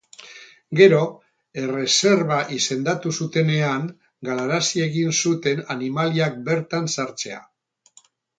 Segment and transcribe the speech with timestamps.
[0.77, 1.01] Gero,
[1.63, 3.85] erreserba izendatu zutenean,
[4.31, 7.41] galarazi egin zuten animaliak bertan sartzea.